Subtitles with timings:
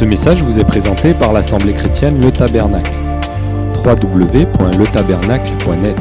[0.00, 2.90] Ce message vous est présenté par l'Assemblée chrétienne Le Tabernacle.
[3.84, 5.96] www.letabernacle.net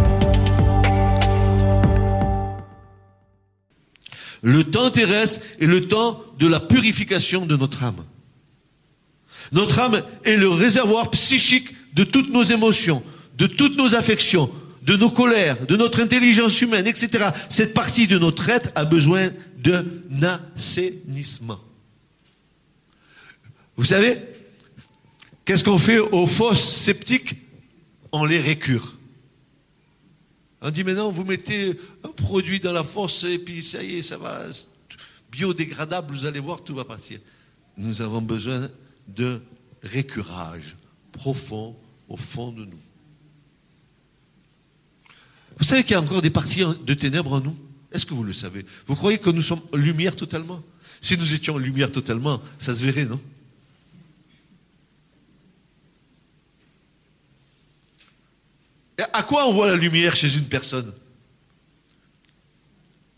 [4.42, 8.06] Le temps terrestre est le temps de la purification de notre âme.
[9.52, 13.04] Notre âme est le réservoir psychique de toutes nos émotions,
[13.38, 14.50] de toutes nos affections,
[14.84, 17.32] de nos colères, de notre intelligence humaine, etc.
[17.50, 19.28] Cette partie de notre être a besoin
[19.62, 19.84] d'un
[20.56, 21.60] assainissement.
[23.80, 24.18] Vous savez,
[25.46, 27.38] qu'est-ce qu'on fait aux fosses sceptiques?
[28.12, 28.98] On les récure.
[30.60, 34.02] On dit maintenant, vous mettez un produit dans la fosse et puis ça y est,
[34.02, 34.48] ça va,
[35.32, 37.22] biodégradable, vous allez voir, tout va partir.
[37.78, 38.70] Nous avons besoin
[39.08, 39.40] d'un
[39.82, 40.76] récurage
[41.14, 41.74] profond
[42.10, 42.82] au fond de nous.
[45.58, 47.56] Vous savez qu'il y a encore des parties de ténèbres en nous?
[47.94, 48.66] Est-ce que vous le savez?
[48.88, 50.62] Vous croyez que nous sommes lumière totalement?
[51.00, 53.22] Si nous étions lumière totalement, ça se verrait, non?
[59.14, 60.94] À quoi on voit la lumière chez une personne?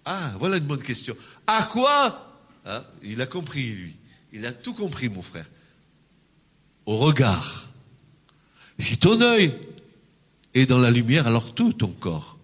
[0.05, 1.15] Ah, voilà une bonne question.
[1.47, 3.95] À quoi ah, Il a compris, lui.
[4.33, 5.45] Il a tout compris, mon frère.
[6.85, 7.71] Au regard.
[8.79, 9.53] Si ton œil
[10.53, 12.37] est dans la lumière, alors tout ton corps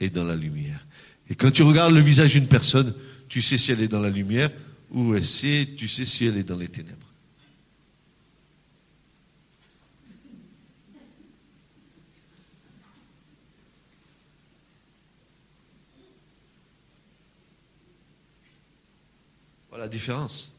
[0.00, 0.86] est dans la lumière.
[1.28, 2.94] Et quand tu regardes le visage d'une personne,
[3.28, 4.50] tu sais si elle est dans la lumière
[4.90, 7.07] ou tu sais si elle est dans les ténèbres.
[19.78, 20.50] La différence.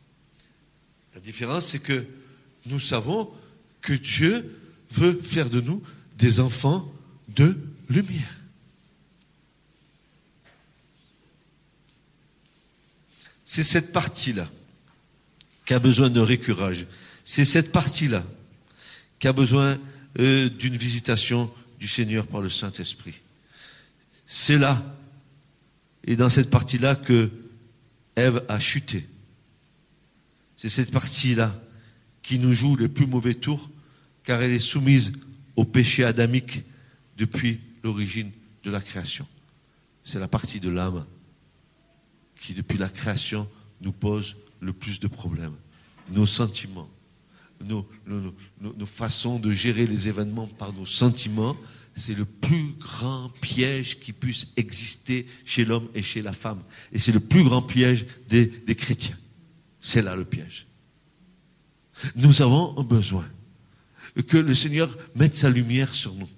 [1.14, 2.06] La différence, c'est que
[2.68, 3.30] nous savons
[3.82, 4.58] que Dieu
[4.92, 5.84] veut faire de nous
[6.18, 6.90] des enfants
[7.28, 7.58] de
[7.90, 8.40] lumière.
[13.44, 14.48] C'est cette partie-là
[15.66, 16.86] qui a besoin d'un récurage.
[17.26, 18.24] C'est cette partie-là
[19.20, 19.78] qui a besoin
[20.20, 23.16] euh, d'une visitation du Seigneur par le Saint-Esprit.
[24.26, 24.82] C'est là,
[26.06, 27.30] et dans cette partie-là, que
[28.20, 29.08] Ève a chuté.
[30.58, 31.58] C'est cette partie-là
[32.22, 33.70] qui nous joue les plus mauvais tours,
[34.24, 35.14] car elle est soumise
[35.56, 36.64] au péché adamique
[37.18, 38.32] depuis l'origine
[38.64, 39.26] de la création.
[40.04, 41.06] C'est la partie de l'âme
[42.42, 43.50] qui, depuis la création,
[43.80, 45.56] nous pose le plus de problèmes.
[46.12, 46.90] Nos sentiments,
[47.66, 47.86] nos,
[48.86, 51.56] façons de gérer les événements par nos sentiments,
[51.96, 56.62] c'est le plus grand piège qui puisse exister chez l'homme et chez la femme.
[56.94, 59.18] Et c'est le plus grand piège des, chrétiens.
[59.82, 60.68] C'est là le piège.
[62.16, 63.26] Nous avons besoin
[64.28, 66.30] que le Seigneur mette sa lumière sur nous.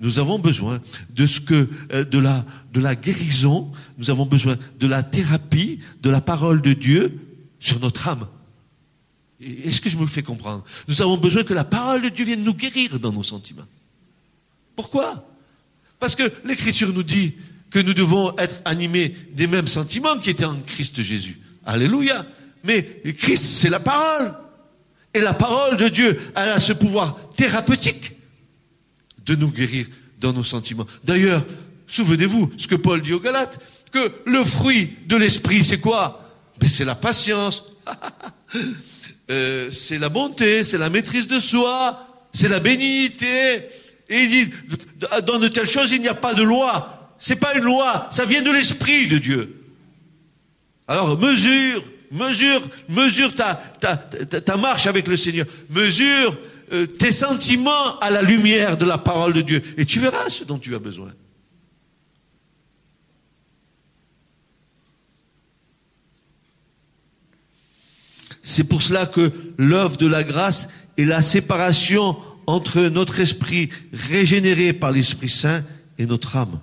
[0.00, 0.80] Nous avons besoin
[1.10, 6.20] de ce que euh, de la guérison, nous avons besoin de la thérapie, de la
[6.20, 7.20] parole de Dieu
[7.58, 8.26] sur notre âme.
[9.40, 10.64] Est-ce que je me fais comprendre?
[10.88, 13.66] Nous avons besoin que la parole de Dieu vienne nous guérir dans nos sentiments.
[14.76, 15.28] Pourquoi?
[15.98, 17.34] Parce que l'Écriture nous dit
[17.70, 21.40] que nous devons être animés des mêmes sentiments qui étaient en Christ Jésus.
[21.66, 22.26] Alléluia.
[22.62, 24.34] Mais Christ, c'est la parole.
[25.12, 28.16] Et la parole de Dieu, elle a ce pouvoir thérapeutique
[29.24, 29.86] de nous guérir
[30.20, 30.86] dans nos sentiments.
[31.04, 31.44] D'ailleurs,
[31.86, 33.60] souvenez-vous ce que Paul dit aux Galates,
[33.90, 36.30] que le fruit de l'esprit, c'est quoi?
[36.58, 37.64] Ben, C'est la patience,
[39.30, 43.68] euh, c'est la bonté, c'est la maîtrise de soi, c'est la bénignité.
[44.14, 44.50] Et il dit,
[45.26, 47.14] dans de telles choses, il n'y a pas de loi.
[47.18, 49.60] C'est pas une loi, ça vient de l'esprit de Dieu.
[50.86, 51.82] Alors, mesure,
[52.12, 55.46] mesure, mesure ta, marche avec le Seigneur.
[55.70, 56.38] Mesure
[56.72, 59.62] euh, tes sentiments à la lumière de la parole de Dieu.
[59.76, 61.10] Et tu verras ce dont tu as besoin.
[68.42, 74.72] C'est pour cela que l'œuvre de la grâce est la séparation entre notre esprit régénéré
[74.72, 75.64] par l'Esprit Saint
[75.98, 76.60] et notre âme.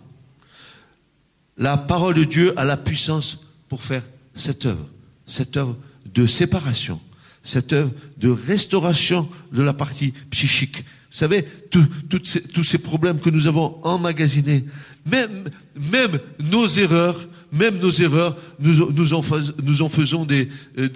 [1.57, 4.03] La parole de Dieu a la puissance pour faire
[4.33, 4.87] cette œuvre,
[5.25, 5.77] cette œuvre
[6.13, 6.99] de séparation,
[7.43, 10.77] cette œuvre de restauration de la partie psychique.
[11.11, 14.65] Vous savez, tous ces problèmes que nous avons emmagasinés,
[15.05, 16.19] même, même
[16.51, 20.87] nos erreurs, même nos erreurs, nous, nous, en, faisons des, euh,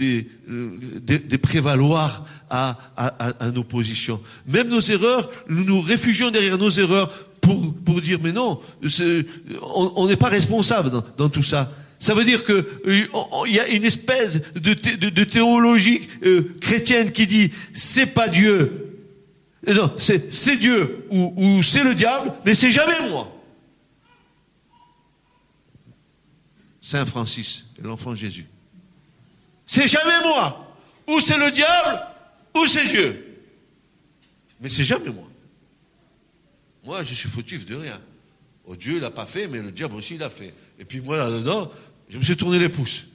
[0.50, 3.08] euh, des, des prévaloirs à, à,
[3.46, 4.22] à, nos positions.
[4.48, 7.10] Même nos erreurs, nous nous réfugions derrière nos erreurs
[7.42, 8.60] pour, pour dire, mais non,
[9.62, 11.72] on n'est pas responsable dans, dans tout ça.
[12.00, 17.12] Ça veut dire que euh, y a une espèce de, de, de théologie euh, chrétienne
[17.12, 18.92] qui dit c'est pas Dieu,
[19.68, 23.35] non, c'est Dieu ou, ou c'est le diable, mais c'est jamais moi.
[26.86, 28.46] Saint Francis, l'enfant Jésus.
[29.66, 30.78] C'est jamais moi.
[31.08, 32.00] Ou c'est le diable,
[32.56, 33.42] ou c'est Dieu.
[34.62, 35.28] Mais c'est jamais moi.
[36.84, 38.00] Moi, je suis fautif de rien.
[38.66, 40.54] Oh, Dieu, il n'a pas fait, mais le diable aussi, il a fait.
[40.78, 41.72] Et puis moi, là-dedans,
[42.08, 43.08] je me suis tourné les pouces.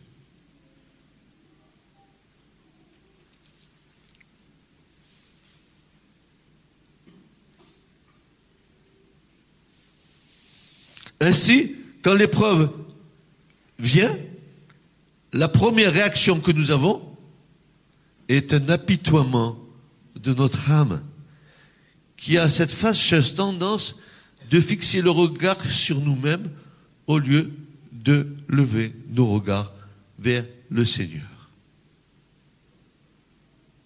[11.21, 12.80] Ainsi, quand l'épreuve
[13.81, 14.17] vient,
[15.33, 17.03] la première réaction que nous avons
[18.29, 19.59] est un apitoiement
[20.17, 21.03] de notre âme
[22.17, 23.99] qui a cette fâcheuse tendance
[24.51, 26.51] de fixer le regard sur nous-mêmes
[27.07, 27.51] au lieu
[27.93, 29.73] de lever nos regards
[30.19, 31.23] vers le Seigneur.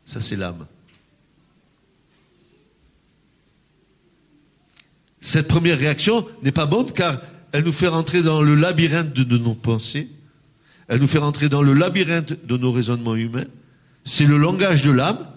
[0.05, 0.67] Ça, c'est l'âme.
[5.21, 7.21] Cette première réaction n'est pas bonne car
[7.55, 10.11] elle nous fait rentrer dans le labyrinthe de nos pensées,
[10.89, 13.47] elle nous fait rentrer dans le labyrinthe de nos raisonnements humains.
[14.05, 15.31] C'est le langage de l'âme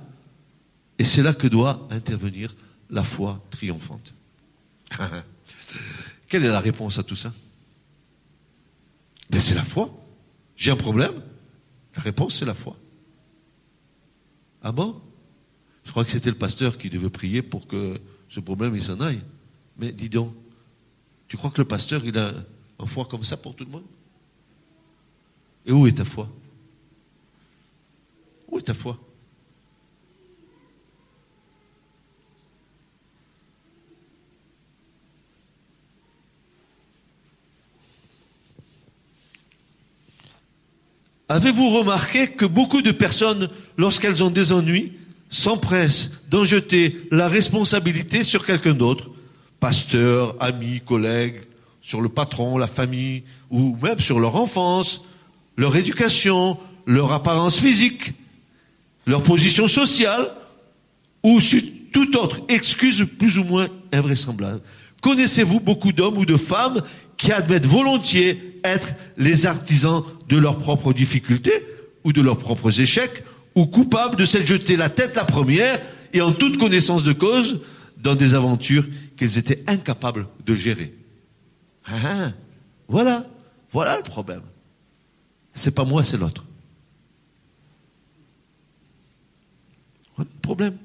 [0.98, 2.56] et c'est là que doit intervenir
[2.90, 4.16] la foi triomphante.
[6.28, 7.32] Quelle est la réponse à tout ça?
[9.30, 9.92] Ben, C'est la foi.
[10.56, 11.14] J'ai un problème
[11.96, 12.76] La réponse, c'est la foi.
[14.64, 15.00] Ah bon?
[15.84, 19.22] Je crois que c'était le pasteur qui devait prier pour que ce problème s'en aille.
[19.78, 20.34] Mais dis donc,
[21.28, 22.34] tu crois que le pasteur, il a
[22.80, 23.86] un foi comme ça pour tout le monde?
[25.66, 26.30] Et où est ta foi?
[28.50, 28.98] Où est ta foi?
[41.30, 44.94] Avez-vous remarqué que beaucoup de personnes, lorsqu'elles ont des ennuis,
[45.30, 49.12] s'empressent d'en jeter la responsabilité sur quelqu'un d'autre
[49.60, 51.42] pasteur, amis, collègues,
[51.82, 55.06] sur le patron, la famille, ou même sur leur enfance,
[55.58, 58.14] leur éducation, leur apparence physique,
[59.06, 60.32] leur position sociale,
[61.24, 61.62] ou sur
[61.94, 64.62] toute autre excuse plus ou moins invraisemblable.
[65.02, 66.82] Connaissez-vous beaucoup d'hommes ou de femmes
[67.16, 71.66] qui admettent volontiers être les artisans de leurs propres difficultés
[72.04, 73.24] ou de leurs propres échecs,
[73.56, 75.82] ou coupables de s'être jeté la tête la première
[76.14, 77.60] et en toute connaissance de cause
[77.98, 78.86] dans des aventures
[79.18, 80.94] qu'ils étaient incapables de gérer.
[81.86, 82.32] Ah, ah.
[82.88, 83.28] voilà,
[83.72, 84.44] voilà le problème.
[85.54, 86.46] C'est pas moi, c'est l'autre.
[90.16, 90.78] Voilà le problème.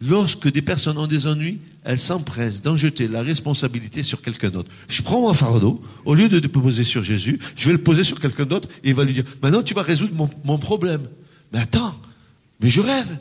[0.00, 4.70] Lorsque des personnes ont des ennuis, elles s'empressent d'en jeter la responsabilité sur quelqu'un d'autre.
[4.88, 8.04] Je prends mon fardeau, au lieu de le poser sur Jésus, je vais le poser
[8.04, 11.08] sur quelqu'un d'autre et il va lui dire, maintenant tu vas résoudre mon, mon problème.
[11.52, 11.94] Mais attends,
[12.60, 13.18] mais je rêve.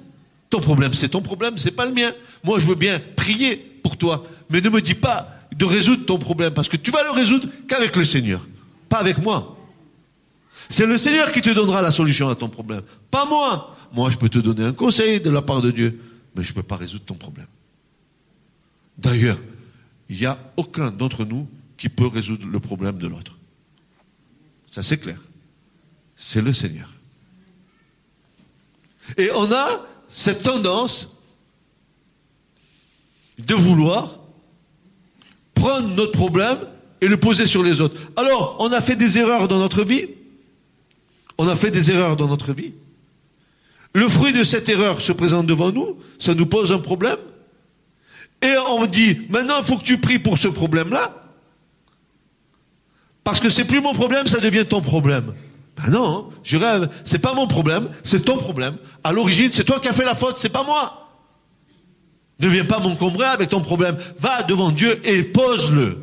[0.50, 2.12] Ton problème, c'est ton problème, c'est pas le mien.
[2.44, 6.18] Moi, je veux bien prier pour toi, mais ne me dis pas de résoudre ton
[6.18, 8.48] problème, parce que tu vas le résoudre qu'avec le Seigneur,
[8.90, 9.58] pas avec moi.
[10.70, 13.76] C'est le Seigneur qui te donnera la solution à ton problème, pas moi.
[13.94, 16.00] Moi, je peux te donner un conseil de la part de Dieu,
[16.36, 17.48] mais je ne peux pas résoudre ton problème.
[18.98, 19.38] D'ailleurs,
[20.10, 21.48] il n'y a aucun d'entre nous
[21.78, 23.38] qui peut résoudre le problème de l'autre.
[24.70, 25.20] Ça, c'est clair.
[26.16, 26.90] C'est le Seigneur.
[29.18, 29.68] Et on a
[30.08, 31.10] cette tendance
[33.38, 34.20] de vouloir
[35.54, 36.58] prendre notre problème
[37.02, 38.00] et le poser sur les autres.
[38.16, 40.08] Alors, on a fait des erreurs dans notre vie.
[41.38, 42.74] On a fait des erreurs dans notre vie.
[43.94, 47.18] Le fruit de cette erreur se présente devant nous, ça nous pose un problème.
[48.42, 51.14] Et on dit, maintenant il faut que tu pries pour ce problème-là.
[53.24, 55.34] Parce que c'est plus mon problème, ça devient ton problème.
[55.78, 56.90] Ben non, je rêve.
[57.04, 58.76] C'est pas mon problème, c'est ton problème.
[59.04, 61.08] À l'origine, c'est toi qui as fait la faute, c'est pas moi.
[62.40, 63.98] Ne viens pas m'encombrer avec ton problème.
[64.20, 65.98] Va devant Dieu et pose-le.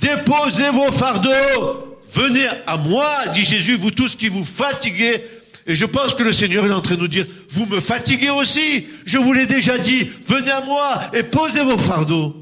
[0.00, 1.98] Déposez vos fardeaux.
[2.12, 5.22] Venez à moi, dit Jésus, vous tous qui vous fatiguez.
[5.66, 8.30] Et je pense que le Seigneur est en train de nous dire, vous me fatiguez
[8.30, 8.86] aussi.
[9.04, 10.08] Je vous l'ai déjà dit.
[10.26, 12.34] Venez à moi et posez vos fardeaux.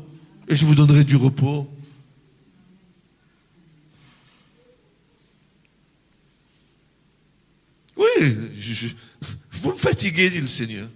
[0.49, 1.69] Et je vous donnerai du repos.
[7.99, 8.37] Oui,
[9.51, 10.89] vous me fatiguez, dit le Seigneur.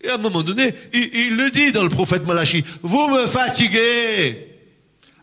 [0.00, 4.46] Et à un moment donné, il, le dit dans le prophète Malachi, vous me fatiguez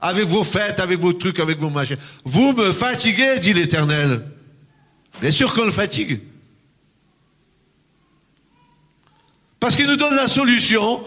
[0.02, 1.98] avec vos fêtes, avec vos trucs, avec vos machins.
[2.26, 4.26] Vous me fatiguez, dit l'Éternel.
[5.22, 6.20] Bien sûr qu'on le fatigue.
[9.60, 11.02] Parce qu'il nous donne la solution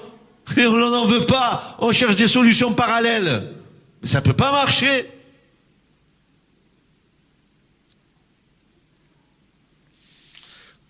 [0.56, 1.76] et on n'en veut pas.
[1.80, 3.52] On cherche des solutions parallèles.
[4.00, 5.06] Mais ça ne peut pas marcher.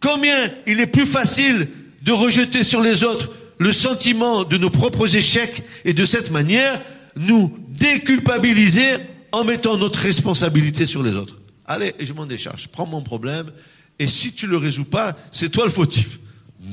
[0.01, 1.69] Combien il est plus facile
[2.03, 6.81] de rejeter sur les autres le sentiment de nos propres échecs et de cette manière
[7.17, 8.89] nous déculpabiliser
[9.33, 11.39] en mettant notre responsabilité sur les autres.
[11.67, 12.69] Allez, je m'en décharge.
[12.69, 13.51] Prends mon problème
[13.99, 16.21] et si tu le résous pas, c'est toi le fautif.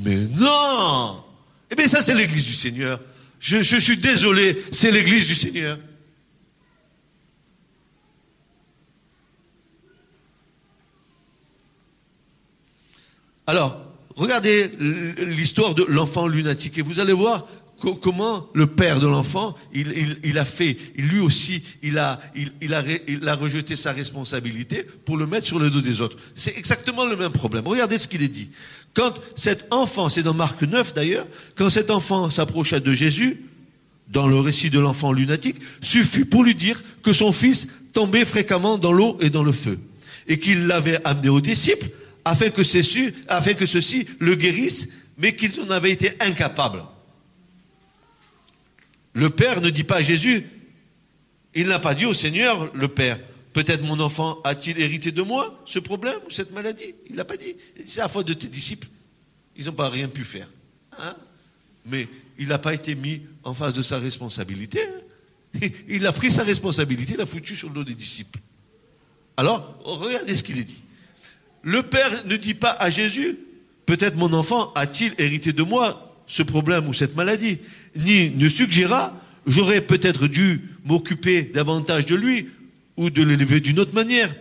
[0.04, 1.24] Mais non
[1.72, 3.00] Eh bien ça c'est l'église du Seigneur.
[3.40, 5.78] Je suis désolé, c'est l'église du Seigneur.
[13.48, 13.80] Alors,
[14.16, 14.72] regardez
[15.18, 17.46] l'histoire de l'enfant lunatique et vous allez voir
[18.02, 23.36] comment le père de l'enfant, il, a fait, lui aussi, il a, il, il a
[23.36, 26.18] rejeté sa responsabilité pour le mettre sur le dos des autres.
[26.36, 27.68] C'est exactement le même problème.
[27.68, 28.50] Regardez ce qu'il est dit.
[28.94, 33.42] Quand cet enfant, c'est dans Marc 9 d'ailleurs, quand cet enfant s'approcha de Jésus,
[34.08, 38.78] dans le récit de l'enfant lunatique, suffit pour lui dire que son fils tombait fréquemment
[38.78, 39.80] dans l'eau et dans le feu,
[40.28, 41.90] et qu'il l'avait amené aux disciples
[42.26, 46.84] afin que ceux-ci, le guérissent, mais qu'ils en avaient été incapables.
[49.14, 50.46] Le Père ne dit pas à Jésus,
[51.54, 53.20] il n'a pas dit au Seigneur, le Père,
[53.54, 56.96] peut-être mon enfant a-t-il hérité de moi ce problème ou cette maladie?
[57.10, 57.56] Il n'a pas dit.
[57.86, 58.88] C'est la faute de tes disciples.
[59.56, 60.50] Ils n'ont pas rien pu faire.
[61.00, 61.16] Hein
[61.86, 64.80] mais il n'a pas été mis en face de sa responsabilité.
[64.82, 65.68] Hein.
[65.88, 68.40] il a pris sa responsabilité, il a foutu sur le dos des disciples.
[69.38, 70.82] Alors, regardez ce qu'il est dit.
[71.66, 73.40] Le Père ne dit pas à Jésus,
[73.88, 77.58] peut-être mon enfant a-t-il hérité de moi ce problème ou cette maladie,
[77.96, 82.50] ni ne suggéra, j'aurais peut-être dû m'occuper davantage de lui
[82.98, 84.34] ou de l'élever d'une autre manière.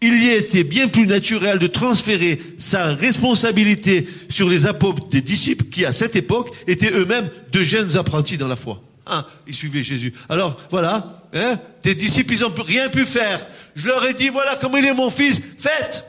[0.00, 5.66] Il y était bien plus naturel de transférer sa responsabilité sur les apôtres des disciples
[5.66, 8.82] qui, à cette époque, étaient eux-mêmes de jeunes apprentis dans la foi.
[9.06, 10.12] Hein, ils suivaient Jésus.
[10.28, 13.46] Alors, voilà, hein, tes disciples, ils n'ont rien pu faire.
[13.76, 16.04] Je leur ai dit, voilà comment il est mon fils, faites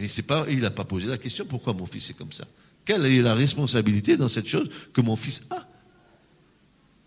[0.00, 2.44] eh, c'est pas, il n'a pas posé la question pourquoi mon fils est comme ça?
[2.84, 5.66] Quelle est la responsabilité dans cette chose que mon fils a?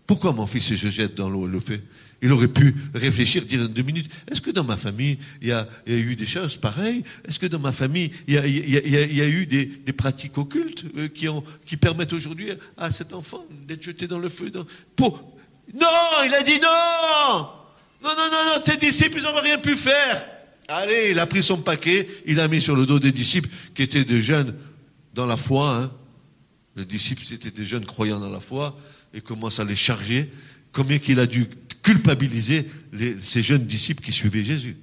[0.06, 1.82] Pourquoi mon fils se jette dans l'eau et le fait?
[2.20, 4.10] Il aurait pu réfléchir, dire deux minutes.
[4.30, 7.02] Est-ce que dans ma famille il y a, eu des choses pareilles?
[7.26, 12.12] Est-ce que dans ma famille il y a, eu des, pratiques occultes euh, qui, permettent
[12.12, 14.50] aujourd'hui à cet enfant d'être jeté dans le feu.
[14.52, 14.64] Non,
[16.24, 17.48] il a dit non
[18.02, 20.33] Non, non, non, non, tes disciples, ils n'ont rien pu faire.
[20.68, 23.82] Allez, il a pris son paquet, il a mis sur le dos des disciples qui
[23.82, 24.54] étaient des jeunes
[25.12, 25.76] dans la foi.
[25.76, 25.92] Hein.
[26.76, 28.76] Les disciples, c'était des jeunes croyants dans la foi,
[29.12, 30.30] et commence à les charger.
[30.72, 31.48] Combien qu'il a dû
[31.82, 32.66] culpabiliser
[33.20, 34.76] ces jeunes disciples qui suivaient Jésus.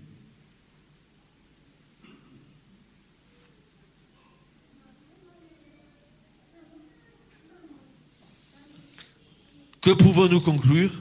[9.81, 10.91] Que pouvons-nous conclure?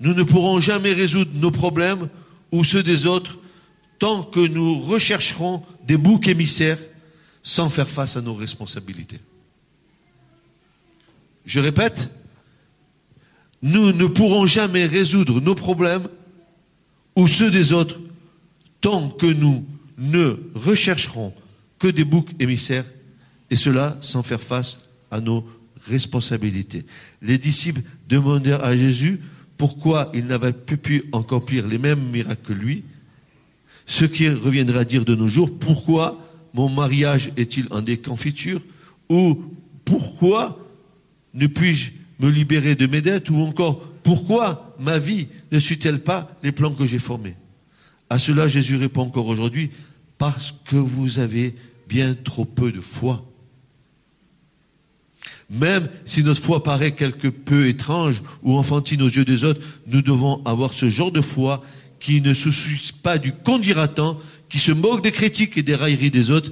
[0.00, 2.08] Nous ne pourrons jamais résoudre nos problèmes
[2.50, 3.38] ou ceux des autres
[4.00, 6.78] tant que nous rechercherons des boucs émissaires
[7.42, 9.20] sans faire face à nos responsabilités.
[11.44, 12.10] Je répète,
[13.62, 16.08] nous ne pourrons jamais résoudre nos problèmes
[17.14, 18.00] ou ceux des autres
[18.80, 19.66] tant que nous
[19.98, 21.34] ne rechercherons
[21.78, 22.86] que des boucs émissaires,
[23.50, 24.80] et cela sans faire face
[25.10, 25.46] à nos
[25.86, 26.86] responsabilités.
[27.20, 29.20] Les disciples demandèrent à Jésus
[29.58, 32.84] pourquoi il n'avait pu accomplir les mêmes miracles que lui,
[33.90, 36.16] ce qui reviendra à dire de nos jours, pourquoi
[36.54, 38.62] mon mariage est-il en déconfiture
[39.08, 39.42] Ou
[39.84, 40.64] pourquoi
[41.34, 46.38] ne puis-je me libérer de mes dettes Ou encore, pourquoi ma vie ne suit-elle pas
[46.44, 47.34] les plans que j'ai formés?
[48.08, 49.72] À cela, Jésus répond encore aujourd'hui,
[50.18, 51.56] parce que vous avez
[51.88, 53.26] bien trop peu de foi.
[55.50, 60.00] Même si notre foi paraît quelque peu étrange ou enfantine aux yeux des autres, nous
[60.00, 61.64] devons avoir ce genre de foi
[62.00, 66.10] qui ne se soucie pas du condiratant, qui se moque des critiques et des railleries
[66.10, 66.50] des autres,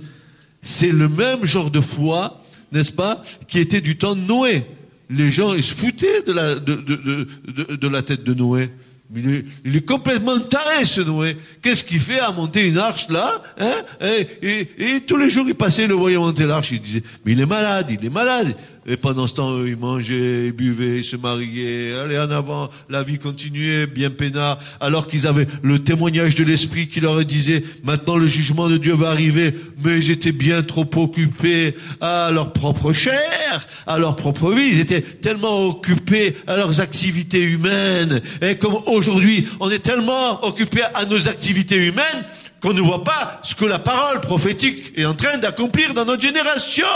[0.62, 4.64] c'est le même genre de foi, n'est-ce pas, qui était du temps de Noé.
[5.11, 8.71] Les gens, ils se foutaient de la, de, de, de, la tête de Noé.
[9.14, 11.35] Il est, il complètement taré, ce Noé.
[11.62, 15.47] Qu'est-ce qu'il fait à monter une arche là hein et, et, et, tous les jours,
[15.49, 16.73] il passait, le voyait monter l'arche.
[16.73, 18.55] Il disait, mais il est malade, il est malade.
[18.90, 23.02] Et pendant ce temps, ils mangeaient, ils buvaient, ils se mariaient, allaient en avant, la
[23.02, 28.16] vie continuait, bien peinard, alors qu'ils avaient le témoignage de l'Esprit qui leur disait, maintenant
[28.16, 29.54] le jugement de Dieu va arriver,
[29.85, 34.80] mais ils étaient bien trop occupés à leur propre chair, à leur propre vie, ils
[34.80, 41.04] étaient tellement occupés à leurs activités humaines, et comme aujourd'hui, on est tellement occupés à
[41.04, 42.25] nos activités humaines,
[42.62, 46.23] qu'on ne voit pas ce que la parole prophétique est en train d'accomplir dans notre
[46.23, 46.87] génération.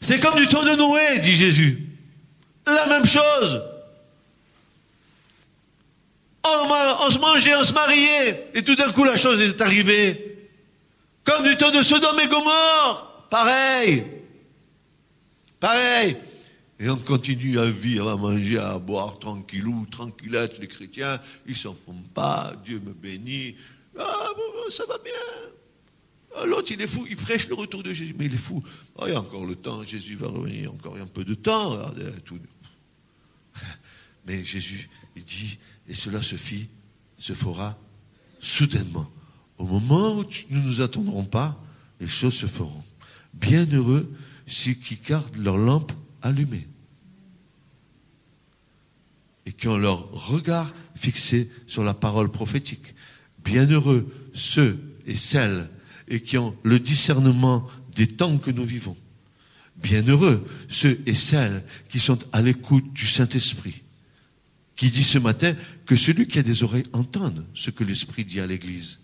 [0.00, 1.86] C'est comme du temps de Noé, dit Jésus.
[2.66, 3.62] La même chose.
[6.42, 10.48] On, se mangeait, on se mariait, et tout d'un coup la chose est arrivée.
[11.24, 13.26] Comme du temps de Sodome et Gomorre.
[13.30, 14.04] Pareil.
[15.58, 16.16] Pareil.
[16.78, 20.58] Et on continue à vivre, à manger, à boire tranquillou, tranquillette.
[20.58, 22.54] Les chrétiens, ils s'en font pas.
[22.64, 23.56] Dieu me bénit.
[23.98, 24.30] Ah,
[24.70, 25.12] ça va bien.
[26.36, 27.06] Ah, l'autre, il est fou.
[27.08, 28.14] Il prêche le retour de Jésus.
[28.18, 28.62] Mais il est fou.
[28.98, 29.82] Ah, il y a encore le temps.
[29.84, 30.72] Jésus va revenir.
[30.72, 31.78] Encore un peu de temps.
[34.26, 35.58] Mais Jésus, il dit,
[35.88, 36.68] et cela se fit,
[37.18, 37.78] se fera
[38.40, 39.10] soudainement.
[39.58, 41.62] Au moment où nous ne nous attendrons pas,
[42.00, 42.84] les choses se feront.
[43.34, 44.10] Bienheureux
[44.46, 46.66] ceux qui gardent leur lampe allumée
[49.46, 52.94] et qui ont leur regard fixé sur la parole prophétique.
[53.44, 55.68] Bienheureux ceux et celles
[56.10, 58.96] et qui ont le discernement des temps que nous vivons.
[59.76, 63.82] Bienheureux ceux et celles qui sont à l'écoute du Saint-Esprit,
[64.76, 65.54] qui dit ce matin
[65.86, 69.00] que celui qui a des oreilles entende ce que l'Esprit dit à l'Église.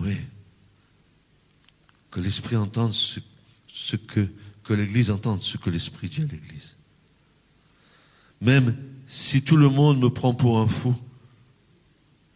[0.00, 0.16] Oui.
[2.10, 4.26] Que l'Esprit entende ce, que,
[4.64, 6.77] que l'Église entende ce que l'Esprit dit à l'Église.
[8.40, 8.76] Même
[9.06, 10.94] si tout le monde me prend pour un fou,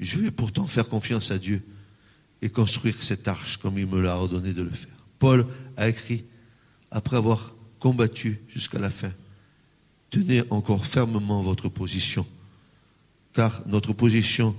[0.01, 1.63] je vais pourtant faire confiance à Dieu
[2.41, 4.97] et construire cette arche comme il me l'a ordonné de le faire.
[5.19, 6.25] Paul a écrit,
[6.91, 9.13] après avoir combattu jusqu'à la fin,
[10.11, 12.27] tenez encore fermement votre position,
[13.33, 14.57] car notre position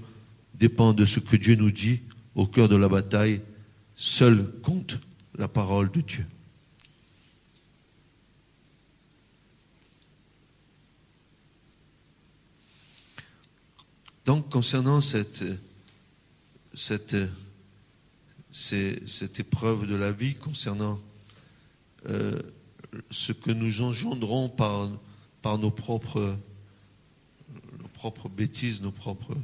[0.55, 1.99] dépend de ce que Dieu nous dit
[2.35, 3.41] au cœur de la bataille,
[3.95, 4.99] seul compte
[5.37, 6.25] la parole de Dieu.
[14.25, 15.43] Donc, concernant cette,
[16.73, 17.17] cette,
[18.51, 20.99] cette, épreuve de la vie, concernant
[22.07, 22.39] euh,
[23.09, 24.89] ce que nous engendrons par,
[25.41, 26.37] par nos, propres,
[27.79, 29.35] nos propres bêtises, nos propres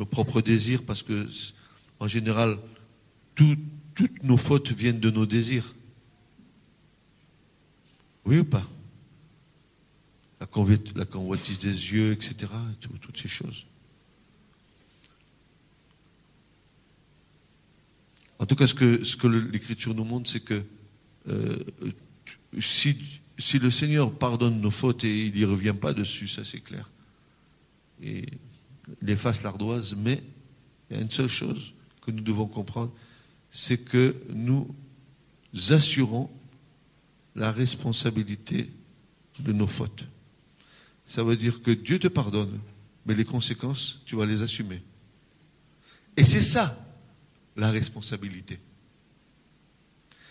[0.00, 1.28] nos propres désirs, parce que,
[2.00, 2.58] en général,
[3.34, 5.74] toutes nos fautes viennent de nos désirs.
[8.24, 8.66] Oui ou pas?
[10.40, 12.50] La, convoitise des yeux, etc.,
[12.80, 13.66] toutes ces choses.
[18.38, 20.62] En tout cas, ce que, l'Écriture nous montre, c'est que
[21.28, 21.58] euh,
[22.58, 22.96] si,
[23.36, 26.90] si, le Seigneur pardonne nos fautes et il n'y revient pas dessus, ça c'est clair.
[28.02, 28.24] Et
[29.02, 30.22] il efface l'ardoise, mais
[30.88, 32.92] il y a une seule chose que nous devons comprendre,
[33.50, 34.74] c'est que nous
[35.68, 36.30] assurons
[37.36, 38.70] la responsabilité
[39.38, 40.06] de nos fautes.
[41.10, 42.60] Ça veut dire que Dieu te pardonne,
[43.04, 44.80] mais les conséquences, tu vas les assumer.
[46.16, 46.78] Et c'est ça,
[47.56, 48.60] la responsabilité.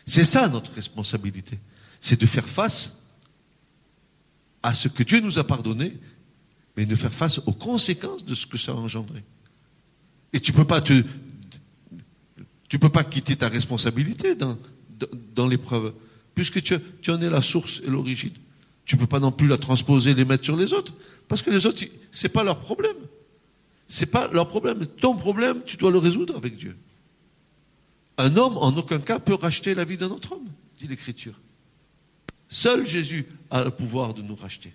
[0.05, 1.59] C'est ça notre responsabilité.
[1.99, 3.01] C'est de faire face
[4.63, 5.97] à ce que Dieu nous a pardonné
[6.77, 9.21] mais de faire face aux conséquences de ce que ça a engendré.
[10.31, 10.57] Et tu ne
[12.77, 15.93] peux pas quitter ta responsabilité dans, l'épreuve,
[16.33, 16.73] puisque tu,
[17.11, 18.31] en es la source et l'origine.
[18.89, 20.95] Tu ne peux pas non plus la transposer, les mettre sur les autres,
[21.27, 22.97] parce que les autres, ce n'est pas leur problème.
[23.85, 24.87] Ce n'est pas leur problème.
[24.87, 26.75] Ton problème, tu dois le résoudre avec Dieu.
[28.17, 30.49] Un homme, en aucun cas, peut racheter la vie d'un autre homme,
[30.79, 31.39] dit l'Écriture.
[32.47, 34.73] Seul Jésus a le pouvoir de nous racheter.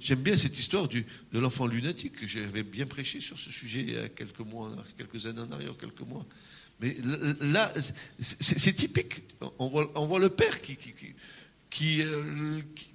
[0.00, 1.04] J'aime bien cette histoire de
[1.34, 2.26] l'enfant lunatique.
[2.26, 5.76] J'avais bien prêché sur ce sujet il y a quelques mois, quelques années en arrière,
[5.78, 6.26] quelques mois.
[6.80, 6.96] Mais
[7.40, 7.72] là,
[8.18, 9.22] c'est typique.
[9.58, 10.76] On voit, le père qui,
[11.70, 12.88] qui, euh, qui,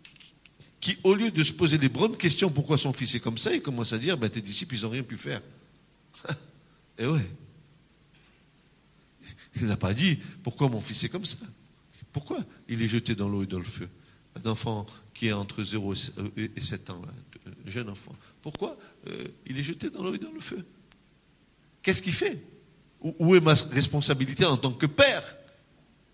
[0.79, 3.53] qui, au lieu de se poser les bonnes questions pourquoi son fils est comme ça,
[3.53, 5.41] il commence à dire ben, tes disciples, ils n'ont rien pu faire.
[6.97, 7.25] Et ouais.
[9.55, 11.37] Il n'a pas dit pourquoi mon fils est comme ça?
[12.11, 12.37] Pourquoi
[12.69, 13.89] il est jeté dans l'eau et dans le feu?
[14.35, 15.93] Un enfant qui est entre 0
[16.37, 17.01] et 7 ans,
[17.65, 18.15] un jeune enfant.
[18.41, 20.63] Pourquoi euh, il est jeté dans l'eau et dans le feu?
[21.81, 22.41] Qu'est-ce qu'il fait?
[23.03, 25.23] Où est ma responsabilité en tant que père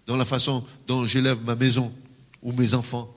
[0.07, 1.93] dans la façon dont j'élève ma maison
[2.41, 3.15] ou mes enfants?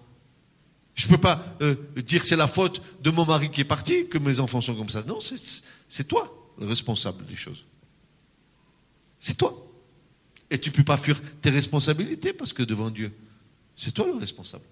[0.94, 4.08] Je ne peux pas euh, dire c'est la faute de mon mari qui est parti
[4.08, 5.02] que mes enfants sont comme ça.
[5.04, 7.64] Non, c'est toi le responsable des choses.
[9.18, 9.56] C'est toi.
[10.50, 13.10] Et tu ne peux pas fuir tes responsabilités parce que devant Dieu,
[13.74, 14.64] c'est toi le responsable.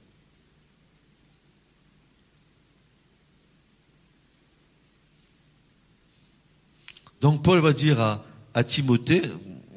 [7.21, 8.25] Donc Paul va dire à,
[8.65, 9.23] Timothée,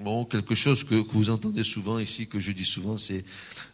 [0.04, 3.24] bon, quelque chose que, vous entendez souvent ici, que je dis souvent, c'est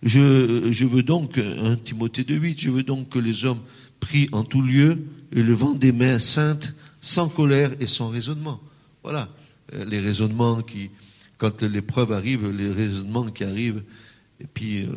[0.04, 3.62] je, veux donc, un Timothée de 8, je veux donc que les hommes
[4.00, 8.60] prient en tout lieu et le vent des mains saintes, sans colère et sans raisonnement.
[9.04, 9.30] Voilà,
[9.74, 10.90] euh, les raisonnements qui,
[11.38, 13.84] quand l'épreuve arrive, les raisonnements qui arrivent,
[14.42, 14.88] Et puis, euh,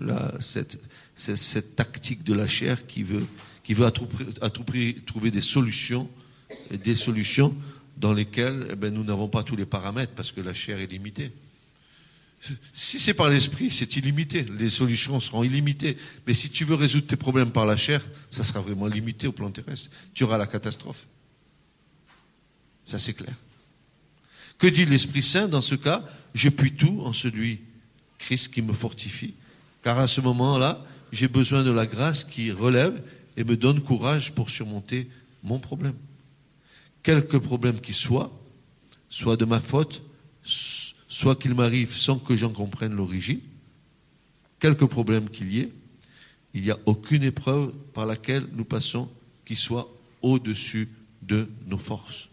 [0.00, 0.78] là, cette,
[1.16, 3.26] cette, tactique de la chair qui veut,
[3.64, 6.08] qui veut à tout, prix- à tout prix trouver des solutions,
[6.70, 7.54] des solutions
[7.96, 10.86] dans lesquelles eh ben, nous n'avons pas tous les paramètres parce que la chair est
[10.86, 11.32] limitée.
[12.74, 14.44] Si c'est par l'esprit, c'est illimité.
[14.58, 15.96] Les solutions seront illimitées.
[16.26, 19.32] Mais si tu veux résoudre tes problèmes par la chair, ça sera vraiment limité au
[19.32, 19.90] plan terrestre.
[20.12, 21.06] Tu auras la catastrophe.
[22.84, 23.34] Ça, c'est clair.
[24.58, 26.04] Que dit l'Esprit Saint dans ce cas?
[26.34, 27.60] Je puis tout en celui,
[28.18, 29.34] Christ, qui me fortifie.
[29.82, 33.02] Car à ce moment-là, j'ai besoin de la grâce qui relève
[33.36, 35.08] et me donne courage pour surmonter
[35.42, 35.94] mon problème.
[37.04, 38.32] Quelque problème qu'il soit,
[39.10, 40.02] soit de ma faute,
[40.42, 43.40] soit qu'il m'arrive sans que j'en comprenne l'origine,
[44.58, 45.72] quelque problème qu'il y ait,
[46.54, 49.10] il n'y a aucune épreuve par laquelle nous passons
[49.44, 50.88] qui soit au-dessus
[51.20, 52.30] de nos forces.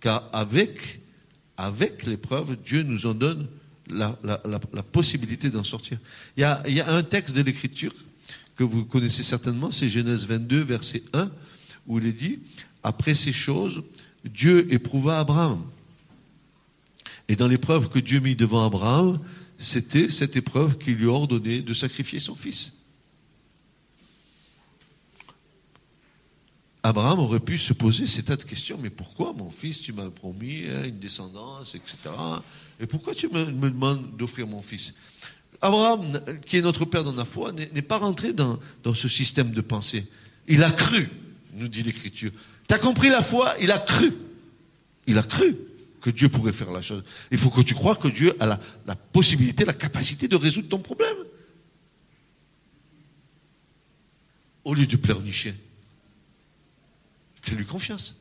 [0.00, 1.00] Car avec,
[2.06, 3.46] l'épreuve, Dieu nous en donne
[3.88, 5.98] la possibilité d'en sortir.
[6.36, 7.94] Il y, a, il y a un texte de l'Écriture
[8.56, 11.30] que vous connaissez certainement, c'est Genèse 22, verset 1,
[11.86, 12.40] où il est dit,
[12.82, 13.82] après ces choses,
[14.24, 15.62] Dieu éprouva Abraham.
[17.28, 19.18] Et dans l'épreuve que Dieu mit devant Abraham,
[19.58, 22.74] c'était cette épreuve qui lui a ordonné de sacrifier son fils.
[26.82, 30.08] Abraham aurait pu se poser ces tas de questions, mais pourquoi mon fils, tu m'as
[30.08, 31.96] promis hein, une descendance, etc.
[32.78, 34.94] Et pourquoi tu me, demandes d'offrir mon fils?
[35.60, 38.60] Abraham, qui est notre père dans la foi, n'est pas rentré dans
[38.94, 40.06] ce système de pensée.
[40.46, 41.08] Il a cru,
[41.56, 42.30] nous dit l'Écriture.
[42.68, 43.54] Tu compris la foi?
[43.60, 44.12] Il a cru.
[45.06, 45.56] Il a cru
[46.00, 47.02] que Dieu pourrait faire la chose.
[47.30, 50.78] Il faut que tu crois que Dieu a la, possibilité, la capacité de résoudre ton
[50.78, 51.16] problème.
[54.64, 55.54] Au lieu de pleurnicher.
[57.42, 58.16] Fais-lui confiance.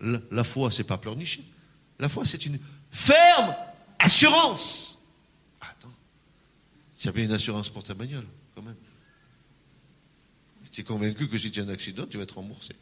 [0.00, 1.44] La, la foi, c'est pas pleurnicher.
[1.98, 2.58] La foi, c'est une
[2.90, 3.54] ferme
[3.98, 4.98] assurance.
[5.60, 5.92] Attends.
[6.98, 8.76] Tu as bien une assurance pour ta bagnole, quand même.
[10.76, 12.74] Tu es convaincu que si tu as un accident, tu vas être remboursé.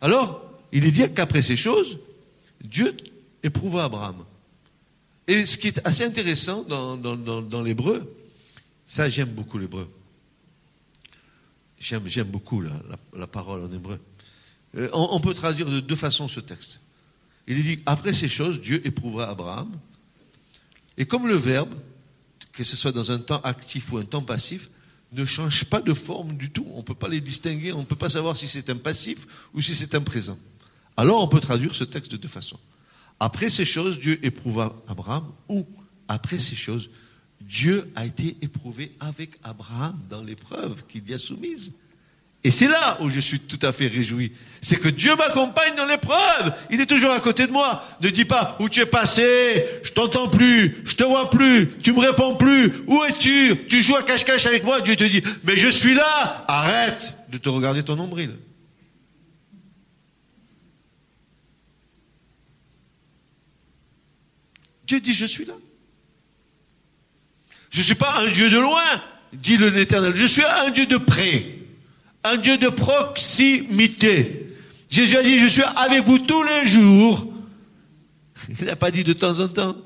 [0.00, 2.00] Alors, il est dit qu'après ces choses,
[2.60, 2.96] Dieu
[3.44, 4.24] éprouva Abraham.
[5.28, 8.12] Et ce qui est assez intéressant dans, dans- dans- l'hébreu,
[8.86, 9.88] ça j'aime beaucoup l'hébreu.
[11.78, 14.00] J'aime, j'aime beaucoup la, la- la parole en hébreu.
[14.76, 16.80] Euh, on, on peut traduire de deux façons ce texte.
[17.46, 19.70] Il est dit, après ces choses, Dieu éprouvera Abraham.
[20.98, 21.72] Et comme le verbe,
[22.52, 24.70] que ce soit dans un temps actif ou un temps passif,
[25.12, 26.66] ne change pas de forme du tout.
[26.74, 29.26] On ne peut pas les distinguer, on ne peut pas savoir si c'est un passif
[29.54, 30.38] ou si c'est un présent.
[30.96, 32.58] Alors on peut traduire ce texte de deux façons.
[33.20, 35.66] Après ces choses, Dieu éprouva Abraham, ou
[36.08, 36.90] après ces choses,
[37.40, 41.72] Dieu a été éprouvé avec Abraham dans l'épreuve qu'il y a soumise.
[42.44, 44.32] Et c'est là où je suis tout à fait réjoui.
[44.60, 46.52] C'est que Dieu m'accompagne dans l'épreuve.
[46.70, 47.84] Il est toujours à côté de moi.
[48.00, 51.92] Ne dis pas où tu es passé, je t'entends plus, je te vois plus, tu
[51.92, 52.72] me réponds plus.
[52.86, 53.56] Où es-tu?
[53.68, 54.80] Tu joues à cache-cache avec moi?
[54.80, 56.44] Dieu te dit, mais je suis là.
[56.48, 58.36] Arrête de te regarder ton nombril.
[64.86, 65.54] Dieu dit, je suis là.
[67.70, 68.82] Je ne suis pas un Dieu de loin,
[69.32, 70.14] dit l'Éternel.
[70.14, 71.61] Je suis un Dieu de près,
[72.24, 74.54] un Dieu de proximité.
[74.90, 77.32] Jésus a dit, je suis avec vous tous les jours.
[78.60, 79.76] Il n'a pas dit de temps en temps.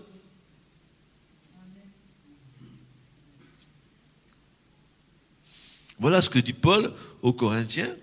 [5.98, 7.94] Voilà ce que dit Paul aux Corinthiens,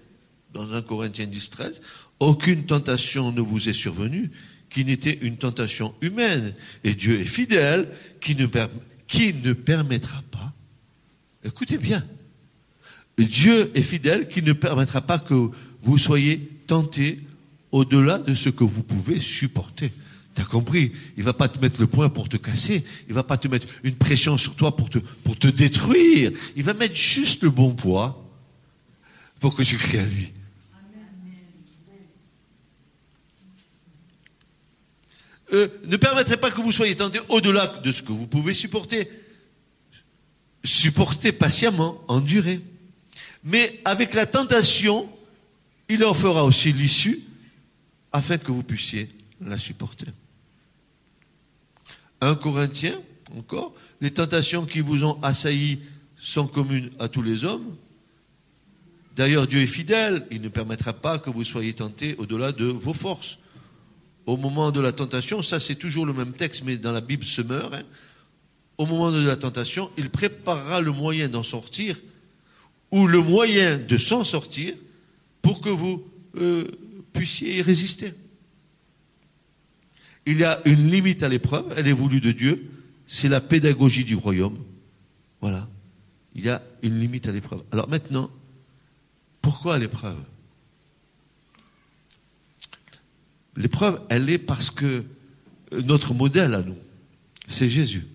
[0.51, 1.81] dans 1 Corinthiens 10, 13.
[2.19, 4.31] Aucune tentation ne vous est survenue
[4.69, 6.55] qui n'était une tentation humaine.
[6.83, 10.53] Et Dieu est fidèle, qui ne permettra pas,
[11.43, 12.01] écoutez bien,
[13.17, 15.49] Dieu est fidèle, qui ne permettra pas que
[15.83, 17.19] vous soyez tentés
[17.71, 19.91] au-delà de ce que vous pouvez supporter.
[20.33, 20.91] T'as compris?
[21.17, 22.83] Il va pas te mettre le poing pour te casser.
[23.07, 26.31] Il va pas te mettre une pression sur toi pour te, détruire.
[26.55, 28.19] Il va mettre juste le bon poids
[29.39, 30.31] pour que tu cries à lui.
[35.53, 39.07] Euh, ne permettrait pas que vous soyez tentés au-delà de ce que vous pouvez supporter.
[40.63, 42.59] Supporter patiemment, endurer.
[43.43, 45.09] Mais avec la tentation,
[45.89, 47.19] il en fera aussi l'issue
[48.11, 49.09] afin que vous puissiez
[49.41, 50.07] la supporter.
[52.21, 53.01] 1 Corinthiens,
[53.35, 55.79] encore, les tentations qui vous ont assailli
[56.17, 57.75] sont communes à tous les hommes.
[59.15, 62.93] D'ailleurs, Dieu est fidèle, il ne permettra pas que vous soyez tentés au-delà de vos
[62.93, 63.39] forces.
[64.25, 67.25] Au moment de la tentation, ça c'est toujours le même texte, mais dans la Bible
[67.25, 67.73] se meurt.
[67.73, 67.83] hein.
[68.77, 71.97] Au moment de la tentation, il préparera le moyen d'en sortir
[72.93, 74.75] ou le moyen de s'en sortir
[75.41, 76.05] pour que vous
[76.37, 76.67] euh,
[77.11, 78.13] puissiez y résister.
[80.27, 82.69] Il y a une limite à l'épreuve, elle est voulue de Dieu,
[83.07, 84.59] c'est la pédagogie du royaume.
[85.41, 85.67] Voilà.
[86.35, 87.63] Il y a une limite à l'épreuve.
[87.71, 88.29] Alors maintenant,
[89.41, 90.21] pourquoi l'épreuve?
[93.55, 95.03] L'épreuve, elle est parce que
[95.71, 96.77] notre modèle à nous,
[97.47, 98.05] c'est Jésus.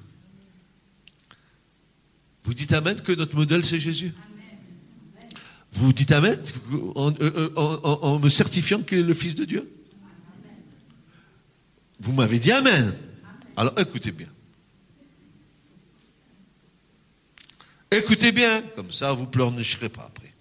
[2.44, 4.14] Vous dites Amen que notre modèle, c'est Jésus?
[5.78, 6.36] Vous dites Amen
[6.96, 9.70] en, me certifiant qu'il est le Fils de Dieu
[12.00, 12.92] Vous m'avez dit Amen.
[13.56, 14.26] Alors écoutez bien.
[17.92, 20.34] Écoutez bien, comme ça vous pleurnicherez pas après.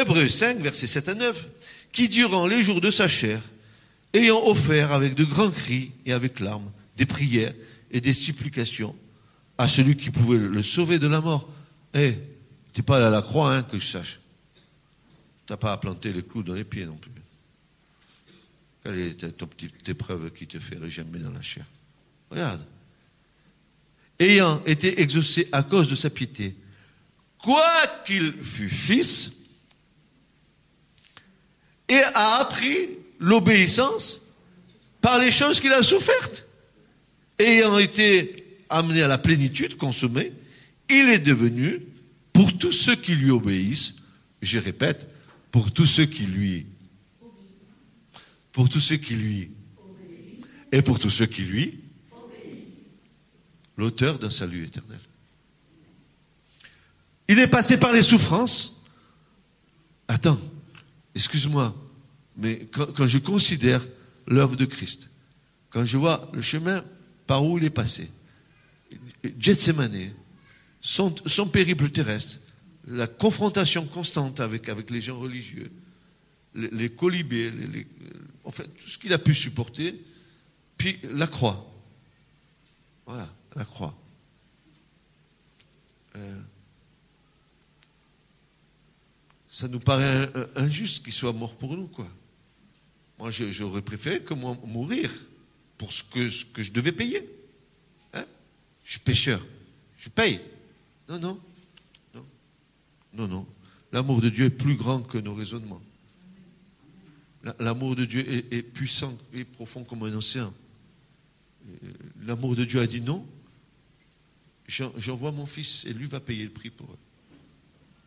[0.00, 1.48] Hébreu 5, versets 7 à 9,
[1.90, 3.40] qui durant les jours de sa chair,
[4.14, 7.54] ayant offert avec de grands cris et avec larmes des prières
[7.90, 8.94] et des supplications
[9.58, 11.50] à celui qui pouvait le sauver de la mort.
[11.94, 12.14] Eh,
[12.76, 14.20] t'es pas allé à la croix, hein, que je sache.
[15.46, 17.10] T'as pas à planter les clous dans les pieds non plus.
[18.84, 21.64] Quelle est ta petite épreuve qui te fait jamais dans la chair?
[22.30, 22.62] Regarde.
[24.18, 26.54] Ayant été exaucé à cause de sa piété,
[27.38, 27.66] quoi
[28.04, 29.32] qu'il fût fils,
[31.88, 34.20] et a appris l'obéissance
[35.00, 36.46] par les choses qu'il a souffertes.
[37.38, 40.34] Ayant été amené à la plénitude, consommé,
[40.90, 41.80] il est devenu,
[42.36, 43.94] pour tous ceux qui lui obéissent,
[44.42, 45.08] je répète,
[45.50, 46.66] pour tous ceux qui lui,
[48.52, 49.52] pour tous ceux qui lui,
[50.70, 51.80] et pour tous ceux qui lui,
[53.78, 55.00] l'auteur d'un salut éternel.
[57.28, 58.82] Il est passé par les souffrances.
[60.06, 60.38] Attends,
[61.14, 61.74] excuse-moi,
[62.36, 63.80] mais quand, je considère
[64.26, 65.08] l'œuvre de Christ,
[65.70, 66.84] quand je vois le chemin
[67.26, 68.10] par où il est passé,
[69.38, 70.10] Gethsemane,
[70.86, 72.38] son, périple terrestre,
[72.86, 75.72] la confrontation constante avec, les gens religieux,
[76.54, 77.86] les, colibés, les,
[78.44, 80.00] enfin, tout ce qu'il a pu supporter,
[80.78, 81.68] puis la croix.
[83.04, 83.98] Voilà, la croix.
[86.14, 86.40] Euh,
[89.48, 92.08] ça nous paraît injuste qu'il soit mort pour nous, quoi.
[93.18, 95.10] Moi, j'aurais préféré que moi mourir
[95.78, 97.28] pour ce que, ce que je devais payer.
[98.12, 98.26] Hein
[98.84, 99.44] je suis pécheur.
[99.96, 100.40] Je paye.
[101.08, 101.40] Non, non.
[102.14, 102.24] Non,
[103.14, 103.28] non.
[103.28, 103.46] non.
[103.92, 105.80] L'amour de Dieu est plus grand que nos raisonnements.
[107.60, 110.52] L'amour de Dieu est, puissant et profond comme un océan.
[112.24, 113.26] L'amour de Dieu a dit non.
[114.66, 116.98] J'envoie mon fils et lui va payer le prix pour eux.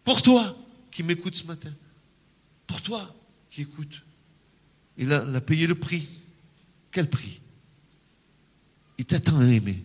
[0.04, 0.58] Pour toi
[0.92, 1.74] qui m'écoutes ce matin.
[2.68, 3.16] Pour toi
[3.50, 4.04] qui écoutes.
[4.98, 6.08] Il a, payé le prix.
[6.92, 7.40] Quel prix?
[8.98, 9.84] Il t'a tant aimé.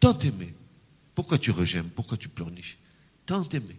[0.00, 0.52] Tant aimé.
[1.14, 2.78] Pourquoi tu rejettes Pourquoi tu pleurniches
[3.26, 3.76] Tant aimé.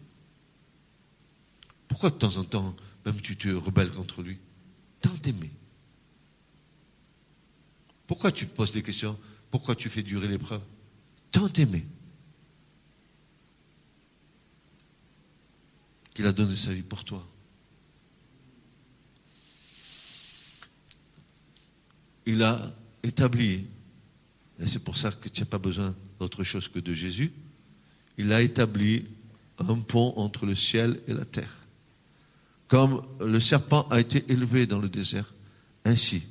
[1.88, 4.38] Pourquoi de temps en temps, même tu te rebelles contre lui
[5.02, 5.52] Tant aimé.
[8.08, 9.18] Pourquoi tu te poses des questions
[9.52, 10.62] Pourquoi tu fais durer l'épreuve
[11.32, 11.86] Tant aimé.
[16.16, 17.28] qu'il a donné sa vie pour toi.
[22.26, 23.68] Il a établi,
[24.66, 27.32] c'est pour ça que tu n'as pas besoin d'autre chose que de Jésus,
[28.18, 29.06] il a établi
[29.60, 31.54] un pont entre le ciel et la terre.
[32.68, 35.34] Comme le serpent a été élevé dans le désert,
[35.84, 36.24] ainsi,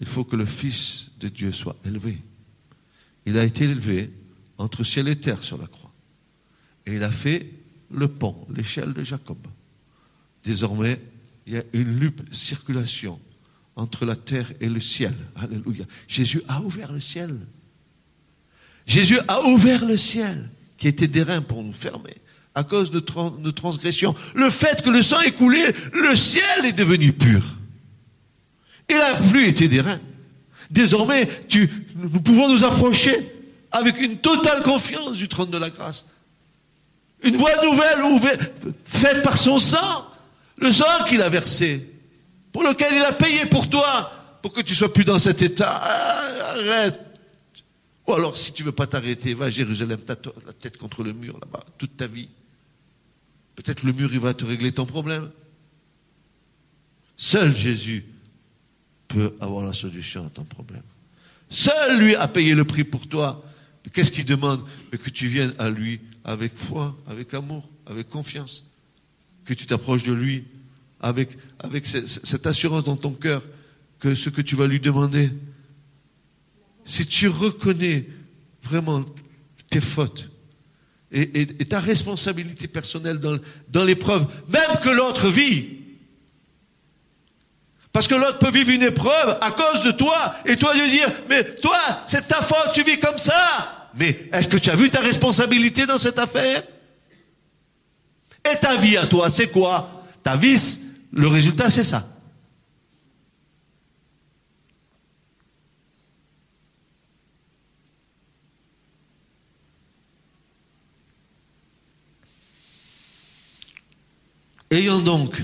[0.00, 2.18] il faut que le Fils de Dieu soit élevé.
[3.26, 4.10] Il a été élevé
[4.56, 5.92] entre ciel et terre sur la croix.
[6.86, 7.52] Et il a fait
[7.90, 9.38] le pont, l'échelle de Jacob.
[10.44, 11.00] Désormais,
[11.46, 13.20] il y a une lupe circulation
[13.78, 15.14] entre la terre et le ciel.
[15.36, 15.84] Alléluia.
[16.08, 17.38] Jésus a ouvert le ciel.
[18.86, 22.16] Jésus a ouvert le ciel qui était d'airain pour nous fermer
[22.54, 23.02] à cause de
[23.38, 24.14] nos transgressions.
[24.34, 27.42] Le fait que le sang est coulé, le ciel est devenu pur.
[28.90, 30.00] Il n'a plus été d'airain.
[30.70, 31.28] Désormais,
[31.94, 33.32] nous pouvons nous approcher
[33.70, 36.06] avec une totale confiance du trône de la grâce.
[37.22, 38.38] Une voie nouvelle
[38.84, 40.06] faite par son sang,
[40.56, 41.97] le sang qu'il a versé,
[42.58, 44.10] pour lequel il a payé pour toi,
[44.42, 45.76] pour que tu sois plus dans cet état.
[45.76, 46.98] Arrête.
[48.04, 51.38] Ou alors, si tu veux pas t'arrêter, va à Jérusalem, la tête contre le mur
[51.40, 52.28] là-bas, toute ta vie.
[53.54, 55.30] Peut-être le mur, il va te régler ton problème.
[57.16, 58.04] Seul Jésus
[59.06, 60.82] peut avoir la solution à ton problème.
[61.48, 63.44] Seul lui a payé le prix pour toi.
[63.92, 68.64] Qu'est-ce qu'il demande Que tu viennes à lui avec foi, avec amour, avec confiance.
[69.44, 70.44] Que tu t'approches de lui
[71.00, 71.30] avec,
[71.86, 73.42] cette assurance dans ton cœur
[73.98, 75.30] que ce que tu vas lui demander,
[76.84, 78.08] si tu reconnais
[78.62, 79.04] vraiment
[79.70, 80.30] tes fautes
[81.10, 83.38] et, ta responsabilité personnelle dans,
[83.70, 85.78] dans l'épreuve, même que l'autre vit,
[87.92, 91.10] Parce que l'autre peut vivre une épreuve à cause de toi, et toi de dire,
[91.28, 93.88] mais toi, c'est ta faute, tu vis comme ça.
[93.94, 96.62] Mais est-ce que tu as vu ta responsabilité dans cette affaire?
[98.50, 100.04] Et ta vie à toi, c'est quoi?
[100.22, 100.56] Ta vie,
[101.18, 102.08] le résultat, c'est ça.
[114.70, 115.42] Ayant donc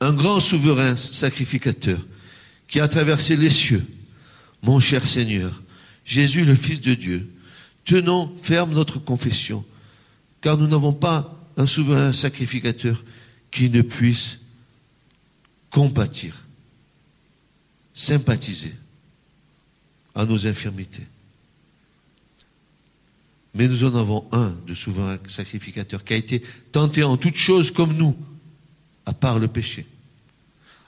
[0.00, 1.98] un grand souverain sacrificateur
[2.66, 3.84] qui a traversé les cieux,
[4.62, 5.62] mon cher Seigneur,
[6.04, 7.30] Jésus le Fils de Dieu,
[7.84, 9.62] tenons ferme notre confession,
[10.40, 13.04] car nous n'avons pas un souverain sacrificateur
[13.50, 14.39] qui ne puisse
[15.70, 16.34] compatir,
[17.94, 18.74] sympathiser
[20.14, 21.06] à nos infirmités.
[23.54, 27.70] Mais nous en avons un de souverain sacrificateur qui a été tenté en toutes choses
[27.70, 28.16] comme nous,
[29.06, 29.86] à part le péché.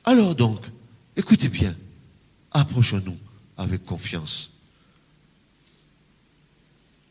[0.05, 0.65] Alors donc,
[1.17, 1.77] écoutez bien,
[2.53, 3.19] approchons-nous
[3.57, 4.51] avec confiance.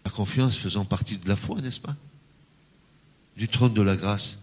[0.06, 1.96] La confiance faisant partie de la foi, n'est-ce pas?
[3.38, 4.40] Du trône de la grâce,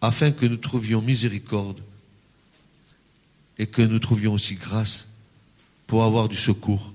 [0.00, 1.82] afin que nous trouvions miséricorde
[3.58, 5.08] et que nous trouvions aussi grâce
[5.86, 6.92] pour avoir du secours.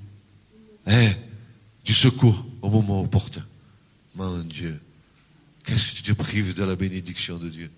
[0.87, 1.11] Eh,
[1.85, 3.45] du secours au moment opportun.
[4.15, 4.79] Mon Dieu,
[5.63, 7.71] qu'est-ce que tu te prives de la bénédiction de Dieu?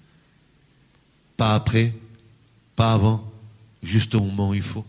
[1.37, 1.93] Pas après,
[2.75, 3.31] pas avant,
[3.83, 4.85] juste au moment où il faut.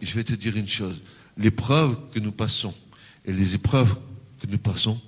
[0.00, 1.00] Je vais te dire une chose,
[1.36, 2.74] l'épreuve que nous passons
[3.24, 3.96] et les épreuves
[4.40, 5.00] que nous passons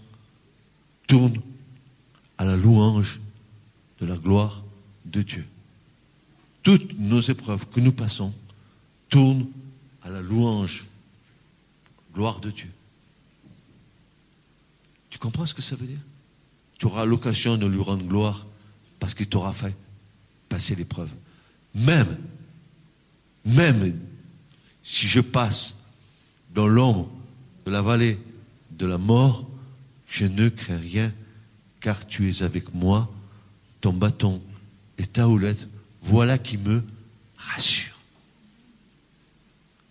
[1.06, 1.40] tournent
[2.38, 3.20] à la louange
[4.00, 4.62] de la gloire
[5.04, 5.46] de Dieu.
[6.62, 8.32] Toutes nos épreuves que nous passons
[9.08, 9.46] tournent
[10.02, 10.86] à la louange,
[12.14, 12.70] gloire de Dieu.
[15.10, 16.00] Tu comprends ce que ça veut dire?
[16.78, 18.46] Tu auras l'occasion de lui rendre gloire
[18.98, 19.74] parce qu'il t'aura fait
[20.48, 21.10] passer l'épreuve.
[21.74, 22.16] Même,
[23.44, 23.98] même
[24.82, 25.78] si je passe
[26.54, 27.10] dans l'ombre
[27.66, 28.18] de la vallée
[28.72, 29.48] de la mort,
[30.06, 31.12] je ne crains rien,
[31.80, 33.12] car tu es avec moi,
[33.84, 34.42] ton bâton
[34.96, 35.68] et ta houlette,
[36.00, 36.82] voilà qui me
[37.36, 37.94] rassure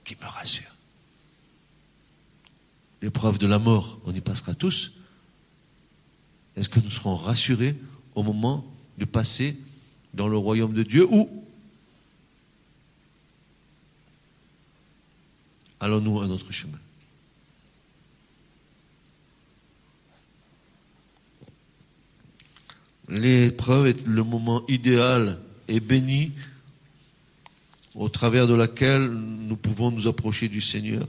[0.04, 0.76] qui me rassure.
[3.04, 4.94] L'épreuve de la mort, on y passera tous.
[6.56, 7.80] Est-ce que nous serons rassurés
[8.16, 8.66] au moment
[8.98, 9.56] de passer
[10.16, 11.30] dans le royaume de Dieu ou
[15.80, 16.80] allons-nous à notre chemin?
[23.13, 26.32] L'épreuve est le moment idéal et béni
[27.93, 31.08] au travers de laquelle nous pouvons nous approcher du Seigneur.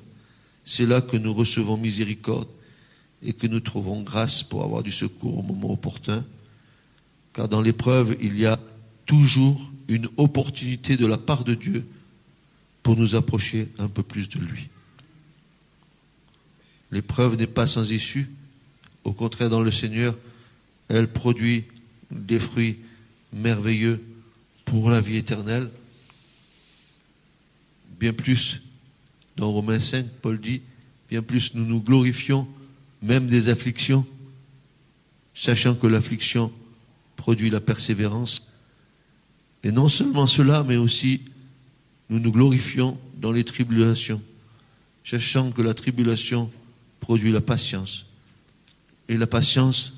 [0.66, 2.48] C'est là que nous recevons miséricorde
[3.22, 6.26] et que nous trouvons grâce pour avoir du secours au moment opportun.
[7.32, 8.60] Car dans l'épreuve, il y a
[9.06, 11.86] toujours une opportunité de la part de Dieu
[12.82, 14.68] pour nous approcher un peu plus de lui.
[16.90, 18.30] L'épreuve n'est pas sans issue.
[19.04, 20.14] Au contraire, dans le Seigneur,
[20.88, 21.64] elle produit
[22.14, 22.78] des fruits
[23.32, 24.02] merveilleux
[24.64, 25.68] pour la vie éternelle.
[27.98, 28.62] Bien plus,
[29.36, 30.62] dans Romains 5, Paul dit,
[31.10, 32.48] bien plus nous nous glorifions
[33.02, 34.06] même des afflictions,
[35.34, 36.52] sachant que l'affliction
[37.16, 38.48] produit la persévérance.
[39.62, 41.22] Et non seulement cela, mais aussi
[42.08, 44.22] nous nous glorifions dans les tribulations,
[45.04, 46.50] sachant que la tribulation
[47.00, 48.06] produit la patience,
[49.08, 49.94] et la patience,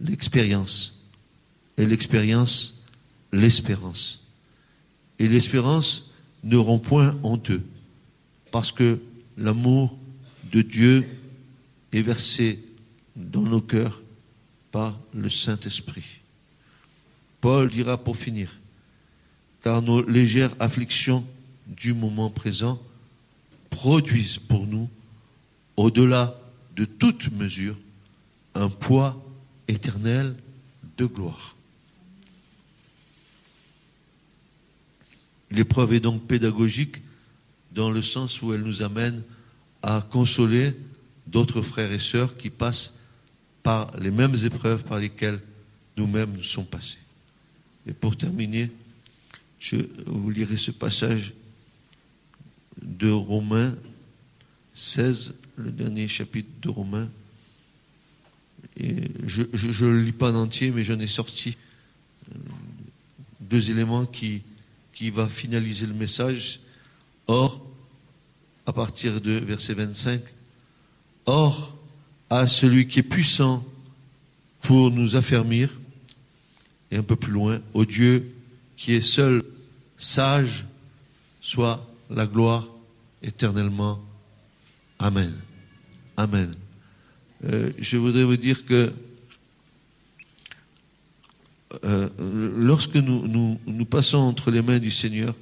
[0.00, 0.97] l'expérience,
[1.78, 2.82] et l'expérience,
[3.32, 4.26] l'espérance.
[5.18, 6.10] Et l'espérance,
[6.44, 7.64] ne rend point honteux,
[8.50, 9.00] parce que
[9.36, 9.96] l'amour
[10.52, 11.08] de Dieu
[11.92, 12.60] est versé
[13.16, 14.00] dans nos cœurs
[14.70, 16.20] par le Saint-Esprit.
[17.40, 18.56] Paul dira pour finir,
[19.62, 21.26] car nos légères afflictions
[21.66, 22.80] du moment présent
[23.70, 24.88] produisent pour nous,
[25.76, 26.38] au-delà
[26.76, 27.76] de toute mesure,
[28.54, 29.20] un poids
[29.66, 30.34] éternel
[30.96, 31.57] de gloire.
[35.50, 36.96] L'épreuve est donc pédagogique
[37.72, 39.22] dans le sens où elle nous amène
[39.82, 40.74] à consoler
[41.26, 42.98] d'autres frères et sœurs qui passent
[43.62, 45.40] par les mêmes épreuves par lesquelles
[45.96, 46.98] nous-mêmes nous sommes passés.
[47.86, 48.70] Et pour terminer,
[49.58, 49.76] je
[50.06, 51.34] vous lirai ce passage
[52.80, 53.74] de Romains
[54.78, 57.08] 16, le dernier chapitre de Romains.
[58.76, 58.94] Et
[59.26, 61.56] je ne le lis pas en entier, mais j'en ai sorti
[62.30, 62.38] euh,
[63.40, 64.42] deux éléments qui,
[64.98, 66.58] qui va finaliser le message.
[67.28, 67.64] Or,
[68.66, 70.20] à partir de verset 25,
[71.24, 71.72] Or,
[72.28, 73.64] à celui qui est puissant
[74.60, 75.70] pour nous affermir
[76.90, 78.34] Et un peu plus loin, au Dieu
[78.76, 79.44] qui est seul
[79.96, 80.66] sage,
[81.40, 82.66] soit la gloire
[83.22, 84.02] éternellement.
[84.98, 85.32] Amen.
[86.16, 86.52] Amen.
[87.44, 88.92] Euh, je voudrais vous dire que
[91.84, 92.08] euh,
[92.56, 95.34] lorsque nous, passons entre les mains du Seigneur,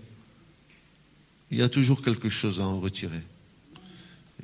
[1.50, 3.22] il y a toujours quelque chose à en retirer.